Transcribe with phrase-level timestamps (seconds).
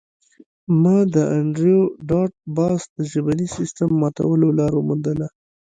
[0.81, 5.27] ما د انډریو ډاټ باس د ژبني سیستم ماتولو لار وموندله